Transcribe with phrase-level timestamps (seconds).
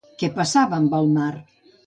[0.21, 1.29] Què passava amb el mar?